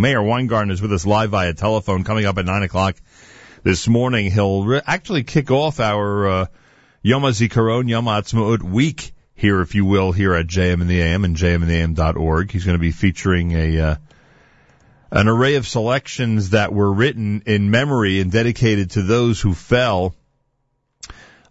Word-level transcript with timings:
Meir 0.00 0.22
Weingarten 0.22 0.70
is 0.70 0.80
with 0.80 0.92
us 0.92 1.04
live 1.04 1.30
via 1.30 1.52
telephone 1.52 2.04
coming 2.04 2.24
up 2.24 2.38
at 2.38 2.46
9 2.46 2.62
o'clock 2.62 2.96
this 3.62 3.86
morning. 3.86 4.30
He'll 4.30 4.64
re- 4.64 4.80
actually 4.86 5.24
kick 5.24 5.50
off 5.50 5.78
our 5.78 6.28
uh, 6.28 6.46
Yom 7.02 7.22
HaZikaron, 7.22 7.88
Yom 7.88 8.06
HaAtzmaut 8.06 8.62
week 8.62 9.12
here, 9.34 9.60
if 9.60 9.74
you 9.74 9.84
will, 9.84 10.12
here 10.12 10.34
at 10.34 10.46
JM 10.46 10.80
in 10.80 10.86
the 10.86 11.02
AM 11.02 11.24
and 11.24 11.36
jmintheam.org. 11.36 12.50
He's 12.50 12.64
going 12.64 12.78
to 12.78 12.80
be 12.80 12.92
featuring 12.92 13.52
a 13.52 13.80
uh, 13.80 13.96
an 15.10 15.28
array 15.28 15.56
of 15.56 15.66
selections 15.66 16.50
that 16.50 16.72
were 16.72 16.90
written 16.90 17.42
in 17.44 17.70
memory 17.70 18.20
and 18.20 18.32
dedicated 18.32 18.92
to 18.92 19.02
those 19.02 19.40
who 19.40 19.52
fell 19.52 20.14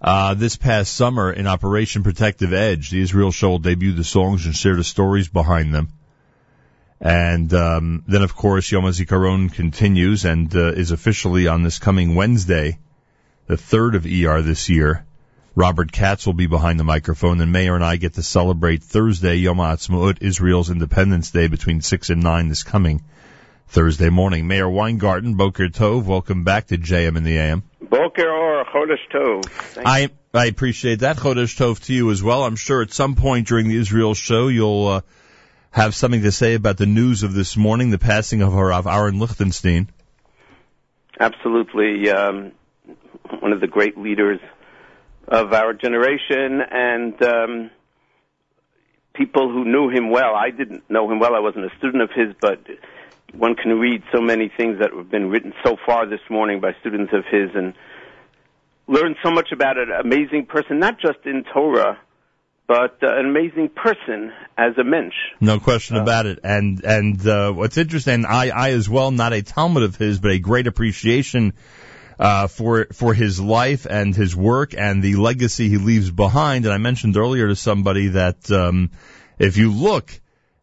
uh, 0.02 0.34
this 0.34 0.56
past 0.56 0.96
summer 0.96 1.32
in 1.32 1.46
Operation 1.46 2.02
Protective 2.02 2.54
Edge. 2.54 2.90
The 2.90 3.02
Israel 3.02 3.32
Show 3.32 3.50
will 3.50 3.60
debut 3.60 3.92
the 3.92 4.04
songs 4.04 4.46
and 4.46 4.56
share 4.56 4.76
the 4.76 4.84
stories 4.84 5.28
behind 5.28 5.74
them. 5.74 5.90
And 7.02 7.54
um, 7.54 8.04
then, 8.08 8.24
of 8.24 8.36
course, 8.36 8.72
Yom 8.72 8.84
HaZikaron 8.84 9.54
continues 9.54 10.26
and 10.26 10.54
uh, 10.54 10.74
is 10.74 10.92
officially 10.92 11.48
on 11.48 11.64
this 11.64 11.80
coming 11.80 12.16
Wednesday, 12.16 12.78
the 13.48 13.57
third 13.57 13.96
of 13.96 14.06
ER 14.06 14.42
this 14.42 14.68
year. 14.70 15.06
Robert 15.56 15.92
Katz 15.92 16.26
will 16.26 16.34
be 16.34 16.48
behind 16.48 16.80
the 16.80 16.84
microphone, 16.84 17.42
and 17.42 17.52
Meir 17.52 17.76
and 17.76 17.84
I 17.84 17.96
get 17.96 18.14
to 18.14 18.24
celebrate 18.24 18.84
Thursday, 18.84 19.36
Yom 19.36 19.57
HaAtzmaut, 19.57 20.21
Israel's 20.21 20.70
Independence 20.70 21.32
Day, 21.32 21.48
between 21.48 21.82
6 21.82 22.10
and 22.10 22.21
9 22.21 22.50
this 22.50 22.64
coming 22.64 23.02
Thursday 23.68 24.10
morning. 24.10 24.48
Meir 24.48 24.70
Weingarten, 24.70 25.36
Boker 25.36 25.70
Tov, 25.70 26.06
welcome 26.06 26.43
back 26.43 26.68
to 26.68 26.78
JM 26.78 27.18
in 27.18 27.24
the 27.24 27.38
AM. 27.38 27.64
Boker 27.82 28.29
or 28.29 28.66
Chodesh 28.66 29.07
Tov. 29.12 29.84
I 29.86 30.10
I 30.34 30.46
appreciate 30.46 31.00
that. 31.00 31.18
Chodesh 31.18 31.57
Tov 31.57 31.84
to 31.86 31.93
you 31.93 32.12
as 32.12 32.22
well. 32.22 32.44
I'm 32.44 32.56
sure 32.56 32.81
at 32.81 32.92
some 32.92 33.16
point 33.16 33.48
during 33.48 33.68
the 33.68 33.78
Israel 33.78 34.14
show 34.14 34.48
you'll 34.48 34.88
uh, 34.88 35.02
have 35.72 35.95
something 35.95 36.23
to 36.23 36.31
say 36.31 36.55
about 36.55 36.78
the 36.78 36.86
news 36.86 37.23
of 37.23 37.33
this 37.33 37.55
morning, 37.55 37.89
the 37.91 38.00
passing 38.00 38.41
of 38.41 38.53
Rav 38.53 38.88
Aaron 38.88 39.19
Lichtenstein. 39.19 39.89
Absolutely, 41.19 42.09
um, 42.09 42.53
one 43.39 43.52
of 43.52 43.61
the 43.61 43.67
great 43.67 43.98
leaders 43.98 44.39
of 45.28 45.53
our 45.53 45.73
generation, 45.73 46.61
and 46.72 47.22
um, 47.22 47.72
people 49.14 49.52
who 49.52 49.66
knew 49.66 49.89
him 49.89 50.09
well. 50.09 50.34
I 50.34 50.50
didn't 50.50 50.89
know 50.89 51.11
him 51.11 51.20
well; 51.20 51.36
I 51.36 51.39
wasn't 51.39 51.66
a 51.66 51.78
student 51.78 52.02
of 52.02 52.09
his, 52.11 52.33
but 52.42 52.66
one 53.33 53.56
can 53.56 53.78
read 53.80 54.02
so 54.14 54.22
many 54.22 54.52
things 54.56 54.80
that 54.80 54.92
have 54.92 55.11
been 55.11 55.30
written 55.30 55.54
so 55.64 55.78
far 55.86 56.08
this 56.08 56.22
morning 56.30 56.61
by 56.61 56.73
students 56.80 57.14
of 57.14 57.26
his, 57.26 57.52
and 57.54 57.73
learn 58.88 59.16
so 59.22 59.30
much 59.30 59.52
about 59.52 59.78
an 59.78 59.92
amazing 59.92 60.48
person, 60.48 60.80
not 60.80 61.00
just 61.00 61.20
in 61.26 61.44
Torah 61.54 62.00
but 62.70 63.02
uh, 63.02 63.17
an 63.17 63.25
amazing 63.25 63.67
person 63.67 64.31
as 64.56 64.78
a 64.78 64.84
mensch. 64.84 65.16
No 65.42 65.59
question 65.59 65.98
uh, 65.98 66.03
about 66.03 66.28
it. 66.28 66.39
And 66.44 66.86
and 66.86 67.28
uh, 67.28 67.52
what's 67.52 67.78
interesting, 67.78 68.26
I 68.26 68.50
I 68.50 68.72
as 68.72 68.88
well, 68.88 69.09
not 69.09 69.34
a 69.34 69.42
Talmid 69.42 69.84
of 69.84 69.95
his, 69.95 70.20
but 70.20 70.31
a 70.31 70.39
great 70.39 70.67
appreciation. 70.67 71.53
Uh, 72.20 72.48
for 72.48 72.88
for 72.92 73.14
his 73.14 73.39
life 73.39 73.88
and 73.89 74.14
his 74.14 74.36
work 74.36 74.73
and 74.78 75.02
the 75.02 75.16
legacy 75.16 75.70
he 75.70 75.78
leaves 75.78 76.11
behind, 76.11 76.66
and 76.66 76.73
I 76.73 76.78
mentioned 76.78 77.16
earlier 77.16 77.48
to 77.48 77.56
somebody 77.56 78.09
that 78.09 78.52
um, 78.52 78.92
if 79.38 79.56
you 79.56 79.72
look 79.72 80.11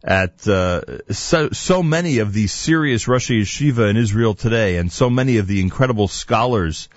at 0.04 0.46
uh, 0.46 0.82
so 1.10 1.48
so 1.52 1.82
many 1.82 2.18
of 2.18 2.34
the 2.34 2.46
serious 2.46 3.08
Rosh 3.08 3.30
Yeshiva 3.30 3.88
in 3.88 3.96
Israel 3.96 4.34
today, 4.34 4.76
and 4.76 4.92
so 4.92 5.08
many 5.08 5.38
of 5.38 5.46
the 5.46 5.62
incredible 5.62 6.08
scholars 6.08 6.90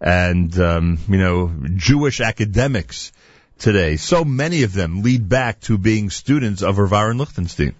and 0.00 0.58
um, 0.58 0.98
you 1.08 1.18
know 1.18 1.54
Jewish 1.76 2.20
academics 2.20 3.12
today. 3.60 3.96
So 3.96 4.24
many 4.24 4.62
of 4.64 4.72
them 4.72 5.02
lead 5.02 5.28
back 5.28 5.60
to 5.62 5.78
being 5.78 6.10
students 6.10 6.62
of 6.62 6.78
Rav 6.78 6.92
Aaron 6.92 7.18
Lichtenstein. 7.18 7.74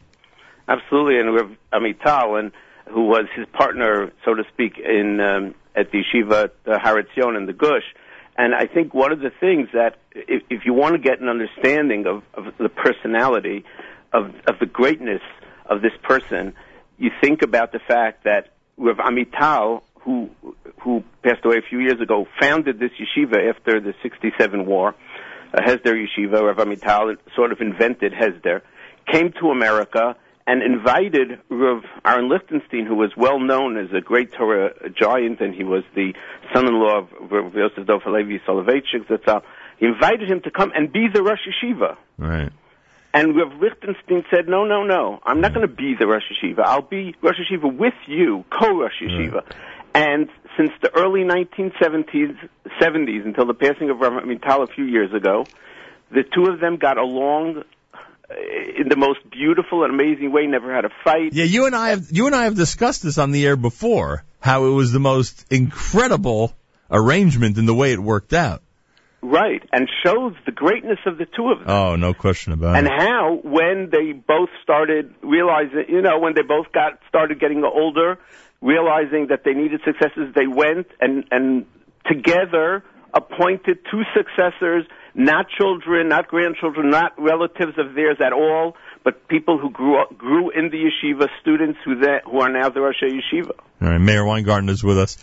Absolutely, 0.68 1.18
and 1.18 1.34
Rav 1.34 1.50
Amital, 1.72 2.38
and 2.38 2.52
who 2.88 3.06
was 3.06 3.26
his 3.34 3.46
partner, 3.52 4.12
so 4.24 4.34
to 4.34 4.44
speak, 4.52 4.78
in 4.78 5.20
um, 5.20 5.54
at 5.74 5.90
the 5.90 6.02
yeshiva, 6.02 6.50
the 6.64 6.78
Har 6.78 7.02
Etzion 7.02 7.36
and 7.36 7.48
the 7.48 7.52
Gush. 7.52 7.94
And 8.36 8.54
I 8.54 8.66
think 8.66 8.94
one 8.94 9.12
of 9.12 9.20
the 9.20 9.30
things 9.40 9.68
that, 9.72 9.96
if, 10.12 10.42
if 10.48 10.62
you 10.64 10.72
want 10.72 10.94
to 10.94 10.98
get 11.00 11.20
an 11.20 11.28
understanding 11.28 12.06
of, 12.06 12.22
of 12.34 12.54
the 12.58 12.68
personality, 12.68 13.64
of, 14.12 14.26
of 14.46 14.58
the 14.60 14.66
greatness 14.66 15.22
of 15.66 15.82
this 15.82 15.92
person, 16.02 16.54
you 16.98 17.10
think 17.20 17.42
about 17.42 17.72
the 17.72 17.80
fact 17.80 18.24
that 18.24 18.52
Rav 18.76 18.96
Amital, 18.96 19.82
who 20.00 20.30
who 20.80 21.04
passed 21.22 21.44
away 21.44 21.56
a 21.58 21.68
few 21.68 21.78
years 21.80 22.00
ago, 22.00 22.26
founded 22.40 22.78
this 22.78 22.90
yeshiva 22.92 23.50
after 23.50 23.80
the 23.80 23.94
'67 24.02 24.66
war 24.66 24.94
uh, 25.52 25.60
Hesder 25.60 25.94
Yeshiva, 25.94 26.42
Rav 26.42 26.56
Amital 26.56 27.16
sort 27.34 27.52
of 27.52 27.60
invented 27.60 28.12
Hesder, 28.12 28.62
came 29.10 29.32
to 29.40 29.50
America 29.50 30.16
and 30.46 30.62
invited 30.62 31.38
Rav 31.48 31.82
Aaron 32.04 32.28
Lichtenstein, 32.28 32.86
who 32.86 32.96
was 32.96 33.12
well 33.16 33.38
known 33.38 33.76
as 33.76 33.92
a 33.92 34.00
great 34.00 34.32
Torah 34.32 34.72
giant, 34.90 35.40
and 35.40 35.54
he 35.54 35.64
was 35.64 35.84
the 35.94 36.12
son-in-law 36.52 36.98
of 36.98 37.30
Rav 37.30 37.54
Yosef 37.54 37.86
Dov 37.86 38.02
Halevi 38.02 38.40
Soloveitchik, 38.46 39.06
that's 39.08 39.28
all. 39.28 39.42
He 39.78 39.86
invited 39.86 40.30
him 40.30 40.40
to 40.42 40.50
come 40.50 40.72
and 40.74 40.92
be 40.92 41.06
the 41.12 41.22
Rosh 41.22 41.40
Yeshiva. 41.46 41.96
Right. 42.18 42.52
And 43.14 43.36
Rav 43.36 43.60
Lichtenstein 43.60 44.24
said, 44.30 44.48
no, 44.48 44.64
no, 44.64 44.84
no, 44.84 45.20
I'm 45.24 45.40
not 45.40 45.54
going 45.54 45.66
to 45.66 45.72
be 45.72 45.94
the 45.98 46.06
Rosh 46.06 46.22
Yeshiva. 46.30 46.60
I'll 46.64 46.82
be 46.82 47.14
Rosh 47.22 47.36
Yeshiva 47.36 47.76
with 47.76 47.94
you, 48.06 48.44
co-Rosh 48.50 49.00
Yeshiva. 49.02 49.44
Right. 49.44 49.54
And 49.94 50.28
since 50.60 50.72
the 50.82 50.94
early 50.94 51.20
1970s, 51.20 52.36
70s 52.80 53.24
until 53.24 53.46
the 53.46 53.54
passing 53.54 53.90
of 53.90 53.98
Rav 53.98 54.12
Amital 54.12 54.64
a 54.64 54.66
few 54.66 54.84
years 54.84 55.12
ago, 55.14 55.46
the 56.10 56.22
two 56.22 56.50
of 56.50 56.60
them 56.60 56.76
got 56.76 56.98
along 56.98 57.62
uh, 57.94 58.34
in 58.78 58.88
the 58.88 58.96
most 58.96 59.20
beautiful 59.30 59.84
and 59.84 59.94
amazing 59.94 60.32
way. 60.32 60.46
Never 60.46 60.74
had 60.74 60.84
a 60.84 60.90
fight. 61.02 61.32
Yeah, 61.32 61.44
you 61.44 61.66
and 61.66 61.74
I 61.74 61.90
have 61.90 62.08
you 62.10 62.26
and 62.26 62.34
I 62.34 62.44
have 62.44 62.56
discussed 62.56 63.02
this 63.02 63.16
on 63.16 63.30
the 63.30 63.46
air 63.46 63.56
before. 63.56 64.24
How 64.40 64.66
it 64.66 64.70
was 64.70 64.92
the 64.92 65.00
most 65.00 65.46
incredible 65.50 66.52
arrangement 66.90 67.58
in 67.58 67.66
the 67.66 67.74
way 67.74 67.92
it 67.92 67.98
worked 67.98 68.32
out. 68.32 68.62
Right, 69.22 69.62
and 69.70 69.86
shows 70.02 70.34
the 70.46 70.52
greatness 70.52 70.98
of 71.04 71.18
the 71.18 71.26
two 71.26 71.50
of 71.50 71.58
them. 71.58 71.68
Oh, 71.68 71.96
no 71.96 72.14
question 72.14 72.54
about 72.54 72.76
and 72.76 72.86
it. 72.86 72.92
And 72.92 73.02
how, 73.02 73.38
when 73.44 73.90
they 73.92 74.12
both 74.12 74.48
started 74.62 75.14
realizing, 75.22 75.84
you 75.90 76.00
know, 76.00 76.18
when 76.20 76.32
they 76.34 76.40
both 76.40 76.72
got 76.72 76.98
started 77.06 77.38
getting 77.38 77.62
older, 77.62 78.18
realizing 78.62 79.28
that 79.28 79.44
they 79.44 79.54
needed 79.54 79.80
successors, 79.84 80.34
they 80.34 80.46
went 80.46 80.86
and, 81.00 81.24
and 81.30 81.66
together 82.06 82.84
appointed 83.12 83.78
two 83.90 84.02
successors, 84.14 84.84
not 85.14 85.46
children, 85.58 86.08
not 86.08 86.28
grandchildren, 86.28 86.90
not 86.90 87.12
relatives 87.18 87.78
of 87.78 87.94
theirs 87.94 88.18
at 88.24 88.32
all, 88.32 88.76
but 89.02 89.26
people 89.28 89.58
who 89.58 89.70
grew 89.70 90.00
up, 90.00 90.16
grew 90.16 90.50
in 90.50 90.70
the 90.70 90.76
yeshiva, 90.76 91.26
students 91.40 91.78
who 91.84 92.00
that, 92.00 92.22
who 92.24 92.40
are 92.40 92.50
now 92.50 92.68
the 92.68 92.80
Rosh 92.80 93.02
Yeshiva. 93.02 93.52
All 93.82 93.88
right, 93.88 93.98
Meir 93.98 94.24
Weingarten 94.24 94.68
is 94.68 94.84
with 94.84 94.98
us. 94.98 95.16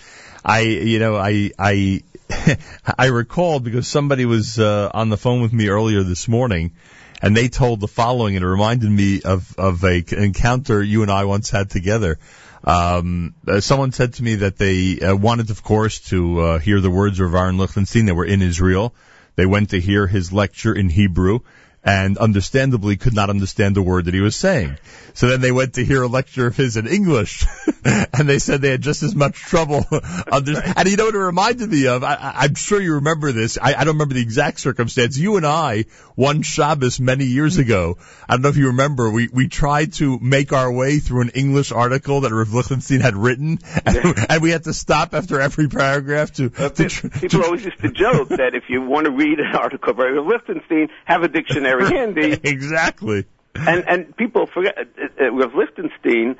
I, 0.43 0.61
you 0.61 0.99
know, 0.99 1.15
I, 1.15 1.51
I, 1.57 2.01
I 2.97 3.07
recall 3.07 3.59
because 3.59 3.87
somebody 3.87 4.25
was 4.25 4.59
uh, 4.59 4.89
on 4.93 5.09
the 5.09 5.17
phone 5.17 5.41
with 5.41 5.53
me 5.53 5.69
earlier 5.69 6.03
this 6.03 6.27
morning, 6.27 6.73
and 7.21 7.35
they 7.35 7.47
told 7.47 7.79
the 7.79 7.87
following, 7.87 8.35
and 8.35 8.43
it 8.43 8.47
reminded 8.47 8.89
me 8.89 9.21
of 9.23 9.57
of 9.57 9.83
a 9.83 10.03
encounter 10.11 10.83
you 10.83 11.01
and 11.01 11.11
I 11.11 11.25
once 11.25 11.49
had 11.49 11.69
together. 11.69 12.19
Um, 12.63 13.35
uh, 13.47 13.59
someone 13.59 13.91
said 13.91 14.13
to 14.13 14.23
me 14.23 14.35
that 14.35 14.57
they 14.57 14.99
uh, 14.99 15.15
wanted, 15.15 15.49
of 15.49 15.63
course, 15.63 15.99
to 16.09 16.39
uh, 16.39 16.59
hear 16.59 16.79
the 16.81 16.89
words 16.89 17.19
of 17.19 17.33
Aaron 17.33 17.57
Lichtenstein. 17.57 18.05
They 18.05 18.11
were 18.11 18.25
in 18.25 18.41
Israel. 18.41 18.93
They 19.35 19.45
went 19.45 19.69
to 19.69 19.79
hear 19.79 20.07
his 20.07 20.33
lecture 20.33 20.73
in 20.73 20.89
Hebrew 20.89 21.39
and 21.87 22.17
understandably 22.17 22.97
could 22.97 23.13
not 23.13 23.29
understand 23.29 23.73
the 23.73 23.81
word 23.81 24.05
that 24.05 24.13
he 24.13 24.19
was 24.19 24.35
saying. 24.35 24.77
So 25.13 25.29
then 25.29 25.39
they 25.39 25.53
went 25.53 25.75
to 25.75 25.85
hear 25.85 26.03
a 26.03 26.07
lecture 26.07 26.45
of 26.45 26.55
his 26.55 26.75
in 26.75 26.85
English, 26.85 27.45
and 27.85 28.27
they 28.27 28.39
said 28.39 28.61
they 28.61 28.71
had 28.71 28.81
just 28.81 29.03
as 29.03 29.15
much 29.15 29.35
trouble. 29.35 29.85
Under- 30.31 30.61
and 30.61 30.87
you 30.87 30.97
know 30.97 31.05
what 31.05 31.15
it 31.15 31.17
reminded 31.17 31.71
me 31.71 31.87
of? 31.87 32.03
I, 32.03 32.43
am 32.43 32.55
sure 32.55 32.81
you 32.81 32.95
remember 32.95 33.31
this. 33.31 33.57
I, 33.59 33.69
I, 33.69 33.85
don't 33.85 33.95
remember 33.95 34.15
the 34.15 34.21
exact 34.21 34.59
circumstance. 34.59 35.17
You 35.17 35.37
and 35.37 35.45
I, 35.45 35.85
one 36.15 36.41
Shabbos 36.41 36.99
many 36.99 37.23
years 37.23 37.55
hmm. 37.55 37.61
ago, 37.61 37.97
I 38.27 38.33
don't 38.33 38.41
know 38.41 38.49
if 38.49 38.57
you 38.57 38.67
remember, 38.67 39.09
we, 39.09 39.29
we 39.31 39.47
tried 39.47 39.93
to 39.93 40.19
make 40.19 40.51
our 40.51 40.71
way 40.71 40.99
through 40.99 41.21
an 41.21 41.29
English 41.29 41.71
article 41.71 42.21
that 42.21 42.33
Rav 42.33 42.53
Lichtenstein 42.53 42.99
had 42.99 43.15
written, 43.15 43.59
and, 43.85 44.25
and 44.29 44.41
we 44.41 44.51
had 44.51 44.65
to 44.65 44.73
stop 44.73 45.13
after 45.13 45.39
every 45.39 45.69
paragraph 45.69 46.33
to. 46.33 46.49
To 46.49 46.89
tr- 46.89 47.07
people 47.07 47.45
always 47.45 47.63
used 47.63 47.79
to 47.79 47.91
joke 47.91 48.29
that 48.29 48.55
if 48.55 48.65
you 48.69 48.81
want 48.81 49.05
to 49.05 49.11
read 49.11 49.39
an 49.39 49.55
article 49.55 49.93
by 49.93 50.07
Rav 50.07 50.27
Lichtenstein, 50.27 50.89
have 51.05 51.23
a 51.23 51.27
dictionary 51.27 51.76
handy. 51.85 52.39
exactly 52.43 53.25
and 53.55 53.83
and 53.87 54.17
people 54.17 54.47
forget 54.47 54.77
uh, 54.77 55.23
uh, 55.23 55.47
Lichtenstein 55.55 56.35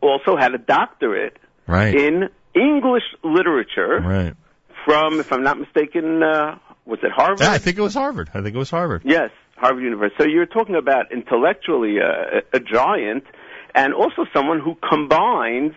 also 0.00 0.36
had 0.36 0.54
a 0.54 0.58
doctorate 0.58 1.36
right. 1.66 1.94
in 1.94 2.28
English 2.54 3.02
literature 3.22 4.00
right. 4.00 4.34
from, 4.84 5.20
if 5.20 5.32
I'm 5.32 5.42
not 5.42 5.58
mistaken, 5.58 6.22
uh, 6.22 6.58
was 6.86 7.00
it 7.02 7.12
Harvard? 7.14 7.40
Yeah, 7.40 7.52
I 7.52 7.58
think 7.58 7.78
it 7.78 7.82
was 7.82 7.94
Harvard. 7.94 8.30
I 8.32 8.42
think 8.42 8.54
it 8.54 8.58
was 8.58 8.70
Harvard. 8.70 9.02
Yes, 9.04 9.30
Harvard 9.56 9.82
University. 9.82 10.16
So 10.18 10.26
you're 10.26 10.46
talking 10.46 10.76
about 10.76 11.12
intellectually 11.12 11.98
a, 11.98 12.42
a 12.56 12.60
giant, 12.60 13.24
and 13.74 13.92
also 13.92 14.24
someone 14.32 14.60
who 14.60 14.76
combines, 14.76 15.72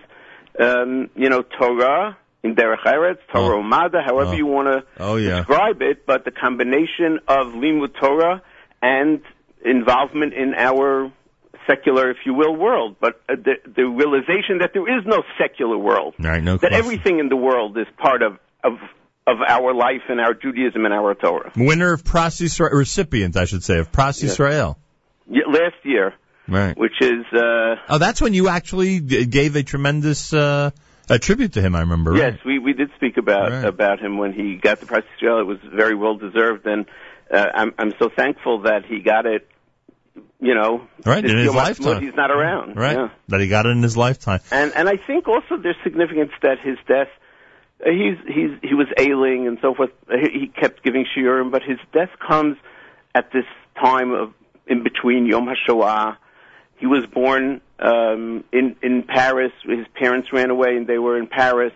um, 0.59 1.09
you 1.15 1.29
know, 1.29 1.41
Torah 1.41 2.17
in 2.43 2.55
Derech 2.55 2.83
Eretz, 2.85 3.19
Torah 3.31 3.59
oh. 3.59 3.63
Umada, 3.63 4.03
however 4.03 4.31
oh. 4.31 4.37
you 4.37 4.45
want 4.45 4.67
to 4.67 5.03
oh, 5.03 5.15
yeah. 5.17 5.39
describe 5.39 5.81
it, 5.81 6.05
but 6.05 6.25
the 6.25 6.31
combination 6.31 7.19
of 7.27 7.47
Limud 7.47 7.93
Torah 7.99 8.41
and 8.81 9.21
involvement 9.63 10.33
in 10.33 10.53
our 10.55 11.11
secular, 11.67 12.09
if 12.09 12.17
you 12.25 12.33
will, 12.33 12.55
world, 12.55 12.95
but 12.99 13.21
uh, 13.29 13.35
the, 13.35 13.53
the 13.75 13.83
realization 13.83 14.59
that 14.59 14.71
there 14.73 14.97
is 14.97 15.05
no 15.05 15.23
secular 15.39 15.77
world. 15.77 16.15
Right, 16.19 16.43
no 16.43 16.53
that 16.57 16.59
question. 16.59 16.77
everything 16.79 17.19
in 17.19 17.29
the 17.29 17.35
world 17.35 17.77
is 17.77 17.85
part 17.97 18.23
of, 18.23 18.39
of, 18.63 18.73
of 19.27 19.37
our 19.47 19.73
life 19.73 20.01
and 20.09 20.19
our 20.19 20.33
Judaism 20.33 20.85
and 20.85 20.93
our 20.93 21.13
Torah. 21.13 21.51
Winner 21.55 21.93
of 21.93 22.03
Pras 22.03 22.41
Yisrael, 22.41 22.71
recipient, 22.73 23.37
I 23.37 23.45
should 23.45 23.63
say, 23.63 23.77
of 23.77 23.91
Pras 23.91 24.21
Yes. 24.21 24.37
Yisrael. 24.37 24.75
Yeah, 25.29 25.43
last 25.47 25.75
year, 25.83 26.13
Right. 26.47 26.75
which 26.75 26.99
is, 26.99 27.23
uh, 27.31 27.75
Oh, 27.87 27.99
that's 27.99 28.19
when 28.21 28.33
you 28.33 28.49
actually 28.49 28.99
gave 28.99 29.55
a 29.55 29.63
tremendous 29.63 30.33
uh, 30.33 30.71
a 31.09 31.19
tribute 31.19 31.53
to 31.53 31.61
him. 31.61 31.75
I 31.75 31.81
remember. 31.81 32.17
Yes, 32.17 32.39
we 32.45 32.57
we 32.57 32.73
did 32.73 32.89
speak 32.95 33.17
about 33.17 33.51
Right. 33.51 33.65
about 33.65 33.99
him 33.99 34.17
when 34.17 34.33
he 34.33 34.55
got 34.55 34.79
the 34.79 34.85
Prize 34.87 35.03
Israel. 35.17 35.39
It 35.39 35.45
was 35.45 35.59
very 35.73 35.93
well 35.95 36.15
deserved, 36.15 36.65
and 36.65 36.85
uh, 37.31 37.45
I'm 37.53 37.73
I'm 37.77 37.93
so 37.99 38.09
thankful 38.09 38.61
that 38.63 38.85
he 38.85 38.99
got 38.99 39.25
it. 39.25 39.47
You 40.43 40.55
know, 40.55 40.87
Right, 41.05 41.23
in 41.23 41.37
his 41.37 41.53
lifetime. 41.53 42.01
He's 42.03 42.15
not 42.15 42.31
around, 42.31 42.75
Right. 42.75 42.97
Yeah. 42.97 43.09
That 43.27 43.39
he 43.41 43.47
got 43.47 43.65
it 43.67 43.69
in 43.69 43.83
his 43.83 43.95
lifetime. 43.95 44.39
And 44.51 44.73
and 44.75 44.89
I 44.89 44.97
think 44.97 45.27
also 45.27 45.55
there's 45.61 45.75
significance 45.83 46.31
that 46.41 46.59
his 46.59 46.77
death. 46.87 47.07
uh, 47.85 47.89
He's 47.91 48.17
he's 48.27 48.49
he 48.63 48.73
was 48.73 48.87
ailing 48.97 49.47
and 49.47 49.59
so 49.61 49.75
forth. 49.75 49.91
Uh, 50.09 50.15
He, 50.17 50.39
he 50.41 50.47
kept 50.47 50.83
giving 50.83 51.05
shiurim, 51.15 51.51
but 51.51 51.61
his 51.63 51.77
death 51.93 52.09
comes 52.27 52.57
at 53.13 53.31
this 53.31 53.45
time 53.79 54.11
of 54.11 54.33
in 54.67 54.83
between 54.83 55.27
Yom 55.27 55.47
HaShoah. 55.47 56.17
He 56.77 56.87
was 56.87 57.05
born 57.05 57.61
um, 57.79 58.43
in 58.51 58.75
in 58.81 59.03
Paris. 59.03 59.51
His 59.63 59.85
parents 59.93 60.29
ran 60.33 60.49
away, 60.49 60.75
and 60.75 60.87
they 60.87 60.97
were 60.97 61.17
in 61.19 61.27
Paris. 61.27 61.73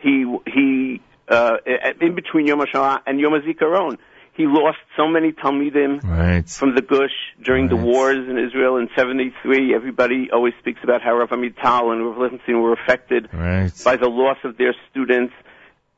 He 0.00 0.24
he 0.46 1.02
uh, 1.28 1.58
in 2.00 2.14
between 2.14 2.46
Yom 2.46 2.60
HaShoah 2.60 3.00
and 3.06 3.20
Yom 3.20 3.34
HaZikaron. 3.34 3.98
He 4.38 4.46
lost 4.46 4.78
so 4.96 5.08
many 5.08 5.32
Talmidim 5.32 5.92
Right. 6.04 6.48
from 6.48 6.74
the 6.76 6.80
Gush 6.80 7.16
during 7.42 7.68
the 7.68 7.74
wars 7.76 8.22
in 8.30 8.38
Israel 8.38 8.76
in 8.76 8.88
73. 8.96 9.74
Everybody 9.74 10.30
always 10.32 10.54
speaks 10.60 10.78
about 10.84 11.02
how 11.02 11.12
Rav 11.18 11.30
Amital 11.30 11.92
and 11.92 12.06
Rav 12.06 12.16
Lichtenstein 12.18 12.60
were 12.62 12.72
affected 12.72 13.28
Right. 13.32 13.72
by 13.84 13.96
the 13.96 14.08
loss 14.08 14.38
of 14.44 14.56
their 14.56 14.74
students. 14.90 15.34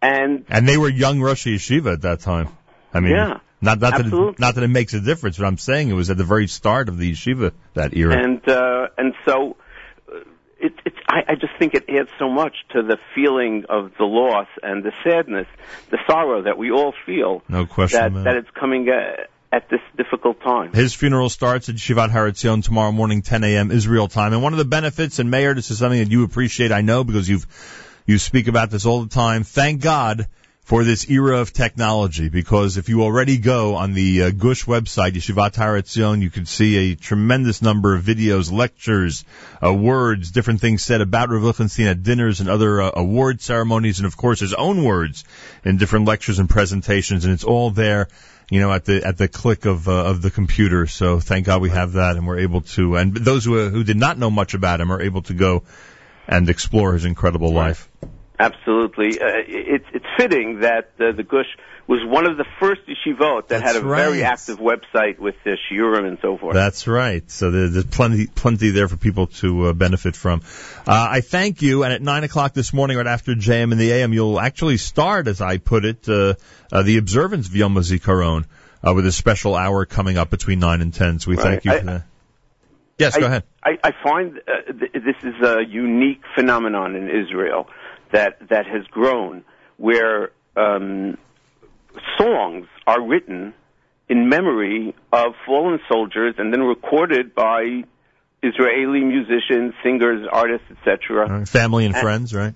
And 0.01 0.47
And 0.49 0.67
they 0.67 0.79
were 0.79 0.89
young 0.89 1.21
Rosh 1.21 1.47
Yeshiva 1.47 1.93
at 1.93 2.03
that 2.09 2.21
time. 2.21 2.49
I 2.95 3.01
mean, 3.01 3.13
Yeah, 3.13 3.35
not 3.61 3.79
not 3.79 3.99
that 3.99 4.07
it, 4.07 4.39
not 4.39 4.55
that 4.55 4.65
it 4.65 4.69
makes 4.81 4.95
a 4.95 5.01
difference, 5.01 5.37
but 5.37 5.45
I'm 5.47 5.59
saying 5.59 5.91
it 5.91 5.99
was 6.03 6.09
at 6.11 6.17
the 6.17 6.25
very 6.25 6.47
start 6.47 6.89
of 6.89 6.97
the 6.97 7.13
yeshiva 7.13 7.53
that 7.75 7.95
era. 7.95 8.15
and 8.25 8.41
uh, 8.49 8.87
and 8.97 9.13
so 9.27 9.57
uh, 10.63 10.67
it, 10.85 10.95
I, 11.09 11.33
I 11.33 11.35
just 11.35 11.53
think 11.59 11.75
it 11.75 11.85
adds 11.89 12.11
so 12.19 12.29
much 12.29 12.55
to 12.71 12.83
the 12.83 12.99
feeling 13.15 13.65
of 13.69 13.93
the 13.99 14.05
loss 14.05 14.49
and 14.63 14.83
the 14.83 14.93
sadness, 15.05 15.47
the 15.91 15.99
sorrow 16.09 16.43
that 16.43 16.59
we 16.59 16.71
all 16.71 16.95
feel 17.07 17.43
no 17.49 17.67
question. 17.67 18.01
that 18.01 18.13
man. 18.13 18.25
that 18.25 18.37
it's 18.37 18.51
coming 18.59 18.89
uh, 18.89 19.25
at 19.53 19.69
this 19.69 19.81
difficult 19.97 20.41
time. 20.41 20.73
His 20.73 20.95
funeral 20.95 21.29
starts 21.29 21.69
at 21.69 21.77
Shivat 21.77 22.11
Har 22.11 22.31
Etzion 22.31 22.63
tomorrow 22.63 22.93
morning, 22.93 23.23
10 23.23 23.45
a.m. 23.45 23.71
Israel 23.71 24.09
time. 24.09 24.33
And 24.33 24.43
one 24.43 24.53
of 24.53 24.59
the 24.59 24.65
benefits, 24.65 25.19
and 25.19 25.31
Meir, 25.31 25.55
this 25.55 25.71
is 25.71 25.79
something 25.79 25.99
that 25.99 26.11
you 26.11 26.25
appreciate, 26.25 26.73
I 26.73 26.83
know, 26.83 27.05
because 27.05 27.29
you've 27.29 27.47
you 28.07 28.19
speak 28.19 28.49
about 28.49 28.71
this 28.71 28.87
all 28.87 29.03
the 29.03 29.09
time. 29.09 29.45
Thank 29.45 29.83
God 29.83 30.29
for 30.71 30.85
this 30.85 31.11
era 31.11 31.41
of 31.41 31.53
technology, 31.53 32.29
because 32.29 32.77
if 32.77 32.89
you 32.89 33.03
already 33.03 33.39
go 33.39 33.75
on 33.75 33.93
the 33.93 34.23
uh, 34.23 34.31
Gush 34.31 34.67
website, 34.67 35.15
Yeshivat 35.15 35.57
Har 35.57 35.77
Etzion, 35.77 36.23
you 36.23 36.31
can 36.31 36.47
see 36.47 36.93
a 36.93 36.95
tremendous 36.95 37.61
number 37.61 37.97
of 37.97 38.05
videos, 38.05 38.53
lectures, 38.53 39.25
uh, 39.61 39.75
words, 39.75 40.31
different 40.31 40.61
things 40.61 40.85
said 40.85 41.01
about 41.01 41.29
Rav 41.29 41.43
Lichtenstein 41.43 41.89
at 41.89 42.05
dinners 42.05 42.39
and 42.39 42.49
other 42.49 42.81
uh, 42.81 42.93
award 42.95 43.41
ceremonies, 43.41 43.99
and 43.99 44.07
of 44.07 44.17
course 44.17 44.39
his 44.39 44.55
own 44.55 44.85
words 44.85 45.25
in 45.65 45.77
different 45.77 46.07
lectures 46.07 46.39
and 46.39 46.49
presentations, 46.49 47.25
and 47.25 47.35
it's 47.35 47.43
all 47.43 47.73
there 47.73 48.07
you 48.49 48.61
know, 48.61 48.73
at 48.73 48.85
the 48.85 49.05
at 49.05 49.17
the 49.17 49.27
click 49.27 49.65
of 49.65 49.89
uh, 49.89 49.93
of 49.93 50.23
the 50.23 50.31
computer. 50.31 50.87
So 50.87 51.19
thank 51.19 51.47
God 51.47 51.63
we 51.63 51.71
have 51.71 51.95
that, 51.95 52.17
and 52.17 52.29
we're 52.29 52.41
able 52.41 52.61
to. 52.77 52.97
And 52.97 53.17
those 53.17 53.45
who 53.45 53.69
who 53.71 53.83
did 53.83 53.97
not 53.97 54.19
know 54.19 54.31
much 54.31 54.55
about 54.55 54.81
him 54.81 54.93
are 54.93 55.01
able 55.01 55.23
to 55.23 55.35
go 55.35 55.65
and 56.29 56.49
explore 56.49 56.93
his 56.95 57.05
incredible 57.05 57.53
life. 57.53 57.89
Absolutely. 58.41 59.21
Uh, 59.21 59.27
it's 59.47 59.85
it's 59.93 60.07
fitting 60.17 60.61
that 60.61 60.91
uh, 60.99 61.13
the 61.13 61.23
Gush 61.23 61.47
was 61.87 62.01
one 62.07 62.25
of 62.25 62.37
the 62.39 62.47
first 62.61 62.81
yeshivot 62.87 63.49
that 63.49 63.61
That's 63.61 63.75
had 63.75 63.77
a 63.77 63.87
very 63.87 64.23
active 64.23 64.59
website 64.59 65.19
with 65.19 65.35
the 65.45 65.57
shiurim 65.71 66.07
and 66.07 66.19
so 66.23 66.39
forth. 66.39 66.55
That's 66.55 66.87
right. 66.87 67.29
So 67.31 67.51
there- 67.51 67.69
there's 67.69 67.85
plenty 67.85 68.29
plenty 68.29 68.71
there 68.71 68.89
for 68.89 68.97
people 68.97 69.27
to 69.43 69.67
uh, 69.67 69.73
benefit 69.75 70.17
from. 70.17 70.41
Uh, 70.87 71.09
I 71.11 71.21
thank 71.21 71.61
you. 71.63 71.83
And 71.85 71.93
at 71.93 72.01
nine 72.01 72.25
o'clock 72.25 72.55
this 72.55 72.73
morning, 72.73 72.97
right 72.97 73.07
after 73.07 73.35
JM 73.35 73.73
in 73.73 73.79
the 73.79 73.91
AM, 73.93 74.13
you'll 74.15 74.41
actually 74.41 74.79
start, 74.79 75.27
as 75.29 75.41
I 75.43 75.59
put 75.59 75.85
it, 75.85 76.09
uh, 76.09 76.35
uh, 76.73 76.83
the 76.83 76.97
observance 76.97 77.49
of 77.49 77.55
Yom 77.57 77.75
HaZikaron 77.75 78.47
uh, 78.87 78.95
with 78.95 79.05
a 79.05 79.13
special 79.13 79.55
hour 79.55 79.85
coming 79.85 80.17
up 80.17 80.31
between 80.31 80.61
nine 80.61 80.81
and 80.81 80.95
ten. 80.95 81.19
So 81.19 81.31
we 81.31 81.37
Right. 81.37 81.43
thank 81.45 81.65
you 81.67 81.73
I- 81.73 81.79
for 81.81 81.85
that. 81.87 82.03
Yes, 82.99 83.17
go 83.17 83.25
ahead. 83.25 83.45
I, 83.65 83.79
I 83.83 83.93
find 84.03 84.39
uh, 84.47 84.73
th- 84.79 84.93
this 84.93 85.17
is 85.23 85.35
a 85.43 85.63
unique 85.67 86.21
phenomenon 86.35 86.95
in 86.97 87.09
Israel 87.09 87.67
that 88.13 88.49
that 88.49 88.67
has 88.67 88.85
grown, 88.91 89.45
where 89.77 90.31
um, 90.57 91.17
songs 92.19 92.67
are 92.87 93.01
written 93.03 93.55
in 94.09 94.29
memory 94.29 94.95
of 95.13 95.35
fallen 95.47 95.79
soldiers 95.89 96.35
and 96.39 96.53
then 96.53 96.63
recorded 96.63 97.35
by 97.35 97.85
Israeli 98.43 99.01
musicians, 99.05 99.75
singers, 99.83 100.27
artists, 100.31 100.67
etc. 100.71 101.29
Right. 101.29 101.49
Family 101.49 101.85
and 101.87 101.95
Uh, 101.95 102.01
friends, 102.01 102.35
right? 102.35 102.55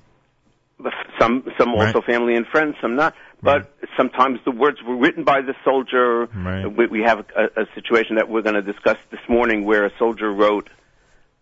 Some 1.20 1.44
some 1.58 1.72
Right. 1.74 1.86
also 1.94 2.00
family 2.02 2.34
and 2.34 2.46
friends, 2.46 2.76
some 2.80 2.96
not. 2.96 3.14
But 3.42 3.70
sometimes 3.98 4.40
the 4.46 4.50
words 4.50 4.78
were 4.82 4.96
written 4.96 5.22
by 5.22 5.42
the 5.42 5.54
soldier. 5.64 6.26
Right. 6.34 6.64
We, 6.66 6.86
we 6.86 7.02
have 7.02 7.26
a, 7.36 7.62
a 7.62 7.66
situation 7.74 8.16
that 8.16 8.28
we're 8.28 8.40
going 8.40 8.54
to 8.54 8.62
discuss 8.62 8.96
this 9.10 9.20
morning 9.28 9.64
where 9.66 9.84
a 9.84 9.90
soldier 9.98 10.32
wrote 10.32 10.68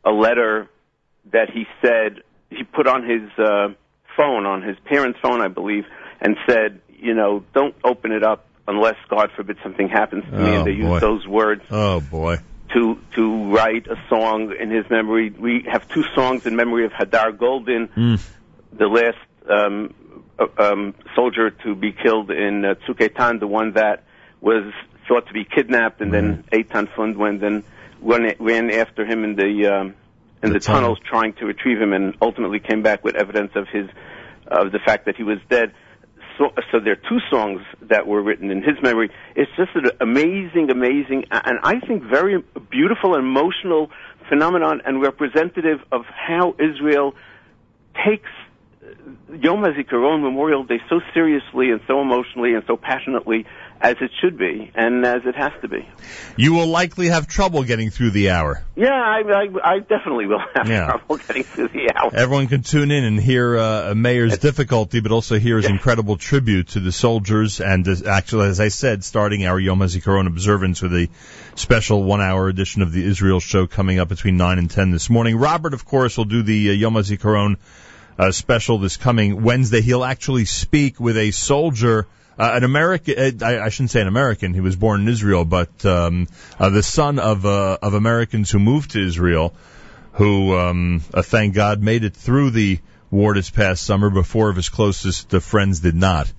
a 0.05 0.11
letter 0.11 0.69
that 1.31 1.49
he 1.51 1.65
said 1.81 2.23
he 2.51 2.65
put 2.65 2.89
on 2.89 3.09
his 3.09 3.31
uh, 3.39 3.69
phone, 4.23 4.47
on 4.47 4.63
his 4.63 4.77
parents' 4.85 5.19
phone, 5.23 5.41
I 5.41 5.49
believe, 5.49 5.85
and 6.21 6.37
said, 6.49 6.81
you 7.07 7.15
know, 7.15 7.43
don't 7.55 7.75
open 7.85 8.13
it 8.13 8.23
up 8.23 8.41
unless 8.69 8.95
God 9.09 9.31
forbid 9.37 9.57
something 9.63 9.89
happens 9.89 10.25
to 10.25 10.31
me. 10.31 10.51
Oh, 10.51 10.55
And 10.59 10.67
they 10.67 10.77
boy. 10.81 10.93
used 10.93 11.03
those 11.03 11.27
words 11.27 11.63
Oh 11.71 12.01
boy. 12.01 12.37
to 12.75 12.83
to 13.17 13.25
write 13.55 13.87
a 13.89 13.97
song 14.09 14.55
in 14.63 14.71
his 14.71 14.87
memory. 14.89 15.27
We 15.31 15.67
have 15.73 15.89
two 15.89 16.05
songs 16.15 16.47
in 16.47 16.55
memory 16.57 16.85
of 16.89 16.93
Hadar 16.93 17.31
Goldin, 17.37 17.89
Mm. 18.03 18.17
the 18.83 18.87
last 18.99 19.19
um, 19.57 19.93
uh, 20.39 20.47
um, 20.67 20.95
soldier 21.17 21.51
to 21.65 21.75
be 21.75 21.91
killed 21.93 22.31
in 22.31 22.65
uh, 22.65 22.75
Tzuk 22.87 22.99
Eitan, 23.07 23.41
the 23.41 23.47
one 23.61 23.73
that 23.73 24.05
was 24.41 24.65
thought 25.09 25.27
to 25.27 25.33
be 25.41 25.45
kidnapped, 25.45 26.01
and 26.01 26.11
then 26.15 26.45
Eitan 26.53 26.87
Fund 26.95 27.17
went 27.25 27.41
then 27.41 27.57
ran, 28.01 28.35
ran 28.39 28.71
after 28.71 29.05
him 29.05 29.25
in 29.25 29.35
the 29.43 29.51
um, 29.75 29.87
in 30.43 30.49
The 30.53 30.59
the, 30.59 30.61
tunnel. 30.61 30.81
tunnels 30.81 30.99
trying 31.15 31.33
to 31.35 31.45
retrieve 31.53 31.81
him, 31.85 31.93
and 31.93 32.15
ultimately 32.23 32.61
came 32.61 32.83
back 32.83 33.05
with 33.05 33.15
evidence 33.17 33.53
of 33.61 33.65
his 33.77 33.87
of 34.53 34.73
the 34.73 34.79
fact 34.79 35.07
that 35.07 35.17
he 35.17 35.23
was 35.23 35.39
dead. 35.49 35.73
So, 36.39 36.51
so 36.71 36.81
there 36.81 36.93
are 36.93 37.09
two 37.09 37.19
songs 37.31 37.61
that 37.83 38.07
were 38.07 38.23
written 38.23 38.51
in 38.51 38.59
his 38.59 38.77
memory. 38.83 39.11
It's 39.37 39.51
just 39.57 39.71
an 39.75 39.91
amazing, 40.01 40.71
amazing, 40.71 41.25
and 41.31 41.59
I 41.63 41.81
think 41.81 42.03
very 42.05 42.43
beautiful 42.71 43.15
emotional 43.17 43.91
phenomenon 44.29 44.81
and 44.85 45.03
representative 45.03 45.81
of 45.91 46.03
how 46.07 46.55
Israel 46.59 47.15
takes 48.07 48.31
Yom 49.33 49.61
HaZikaron 49.63 50.23
Memorial 50.23 50.65
Day 50.65 50.81
so 50.89 51.01
seriously 51.15 51.71
and 51.71 51.81
so 51.87 52.01
emotionally 52.01 52.55
and 52.55 52.65
so 52.67 52.77
passionately 52.77 53.47
as 53.81 53.97
it 54.01 54.11
should 54.21 54.37
be 54.39 54.71
and 54.75 55.05
as 55.05 55.23
it 55.25 55.35
has 55.37 55.53
to 55.63 55.69
be. 55.69 55.89
You 56.37 56.53
will 56.53 56.67
likely 56.67 57.09
have 57.09 57.27
trouble 57.27 57.63
getting 57.65 57.91
through 57.91 58.11
the 58.11 58.31
hour. 58.31 58.63
Yeah, 58.77 58.91
I, 58.93 59.23
I, 59.25 59.75
I 59.75 59.79
definitely 59.81 60.27
will 60.27 60.43
have 60.55 60.69
Yeah. 60.69 60.87
trouble 60.87 61.17
getting 61.17 61.45
through 61.45 61.69
the 61.69 61.91
hour. 61.97 62.11
Everyone 62.13 62.49
can 62.49 62.63
tune 62.63 62.91
in 62.91 63.05
and 63.05 63.21
hear 63.21 63.57
uh, 63.57 63.95
Meir's 63.95 64.39
difficulty, 64.39 65.01
but 65.01 65.11
also 65.13 65.39
hear 65.39 65.57
his 65.57 65.67
Yeah. 65.67 65.73
incredible 65.73 66.17
tribute 66.17 66.69
to 66.71 66.81
the 66.81 66.93
soldiers. 66.93 67.61
And 67.61 67.87
uh, 67.89 67.95
actually, 68.09 68.49
as 68.49 68.61
I 68.61 68.69
said, 68.69 69.03
starting 69.05 69.47
our 69.47 69.59
Yom 69.59 69.79
HaZikaron 69.81 70.27
observance 70.27 70.83
with 70.83 70.93
a 70.95 71.09
special 71.55 72.03
one-hour 72.03 72.49
edition 72.49 72.83
of 72.83 72.93
the 72.93 73.05
Israel 73.05 73.41
show 73.41 73.67
coming 73.67 73.99
up 74.01 74.09
between 74.09 74.37
9 74.37 74.59
and 74.59 74.71
10 74.71 74.91
this 74.91 75.09
morning. 75.11 75.37
Robert, 75.37 75.75
of 75.75 75.85
course, 75.85 76.17
will 76.17 76.25
do 76.25 76.43
the 76.43 76.71
uh, 76.71 76.73
Yom 76.73 76.95
HaZikaron 76.95 77.57
uh, 78.19 78.31
special 78.31 78.79
this 78.79 78.97
coming 78.97 79.43
Wednesday. 79.43 79.81
He'll 79.81 80.05
actually 80.05 80.45
speak 80.45 81.01
with 81.01 81.17
a 81.17 81.31
soldier 81.31 82.07
uh, 82.39 82.53
an 82.55 82.65
American, 82.65 83.43
uh, 83.43 83.47
I, 83.47 83.67
I 83.67 83.69
shouldn't 83.69 83.91
say 83.91 84.01
an 84.01 84.09
American. 84.09 84.55
He 84.55 84.61
was 84.61 84.77
born 84.77 85.03
in 85.03 85.09
Israel, 85.09 85.45
but 85.45 85.85
um, 85.85 86.29
uh, 86.59 86.71
the 86.71 86.83
son 86.83 87.19
of 87.19 87.45
uh, 87.45 87.79
of 87.83 87.95
Americans 87.95 88.51
who 88.51 88.59
moved 88.59 88.93
to 88.93 89.07
Israel, 89.07 89.55
who, 90.13 90.57
um, 90.59 91.03
uh, 91.13 91.23
thank 91.23 91.55
God, 91.55 91.83
made 91.83 92.05
it 92.05 92.17
through 92.17 92.51
the 92.51 92.79
war 93.11 93.35
this 93.35 93.51
past 93.51 93.85
summer. 93.85 94.11
Before 94.11 94.49
of 94.49 94.57
his 94.57 94.69
closest 94.69 95.31
friends 95.31 95.81
did 95.81 95.95
not. 95.95 96.33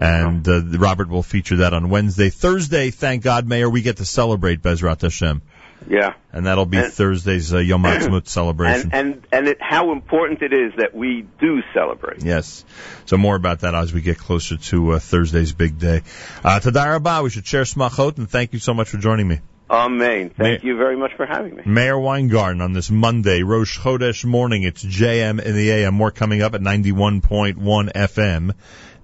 And 0.00 0.46
Robert 0.80 1.08
will 1.08 1.24
feature 1.24 1.56
that 1.56 1.74
on 1.74 1.90
Wednesday. 1.90 2.30
Thursday, 2.30 2.90
thank 2.90 3.24
God, 3.24 3.48
Meir, 3.48 3.68
we 3.68 3.82
get 3.82 3.96
to 3.96 4.04
celebrate 4.04 4.62
Bezrat 4.62 5.02
Hashem, 5.02 5.42
Yeah. 5.86 6.14
and 6.32 6.46
that'll 6.46 6.66
be 6.66 6.78
And- 6.78 6.92
Thursday's 6.92 7.52
uh, 7.54 7.58
Yom 7.58 7.84
Ha'atzmaut 7.84 8.26
celebration. 8.28 8.90
And 8.92 9.14
and 9.14 9.26
and 9.32 9.48
it, 9.48 9.58
how 9.60 9.92
important 9.92 10.42
it 10.42 10.52
is 10.52 10.72
that 10.78 10.94
we 10.94 11.26
do 11.40 11.62
celebrate. 11.74 12.24
Yes. 12.24 12.64
So 13.06 13.16
more 13.16 13.36
about 13.36 13.60
that 13.60 13.74
as 13.74 13.92
we 13.92 14.00
get 14.00 14.18
closer 14.18 14.56
to 14.56 14.92
uh, 14.92 14.98
Thursday's 14.98 15.52
big 15.52 15.78
day. 15.78 16.02
Uh, 16.44 16.60
Tadar 16.60 16.92
Rabah, 16.94 17.22
we 17.22 17.30
should 17.30 17.46
share 17.46 17.62
smachot, 17.62 18.18
and 18.18 18.28
thank 18.28 18.52
you 18.52 18.58
so 18.58 18.74
much 18.74 18.88
for 18.88 18.98
joining 18.98 19.28
me. 19.28 19.38
Amen. 19.70 20.30
Thank 20.30 20.64
you 20.64 20.78
very 20.78 20.96
much 20.96 21.12
for 21.14 21.26
having 21.26 21.54
me. 21.54 21.62
Meir 21.66 21.98
Weingarten 21.98 22.62
on 22.62 22.72
this 22.72 22.90
Monday, 22.90 23.42
Rosh 23.42 23.78
Chodesh 23.78 24.24
morning. 24.24 24.62
It's 24.62 24.82
JM 24.82 25.42
in 25.42 25.54
the 25.54 25.70
AM. 25.70 25.92
More 25.92 26.10
coming 26.10 26.40
up 26.40 26.54
at 26.54 26.62
91.1 26.62 27.92
FM, 27.92 28.52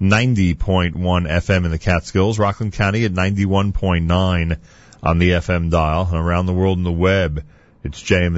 90.1 0.01 0.93
FM 0.95 1.65
in 1.65 1.71
the 1.71 1.77
Catskills, 1.77 2.39
Rockland 2.39 2.73
County 2.73 3.05
at 3.05 3.11
91.9 3.11 4.57
on 5.05 5.19
the 5.19 5.29
FM 5.29 5.69
dial, 5.69 6.07
and 6.07 6.17
around 6.17 6.47
the 6.47 6.53
world 6.53 6.79
in 6.79 6.83
the 6.83 6.91
web. 6.91 7.45
It's 7.83 8.01
JM 8.01 8.33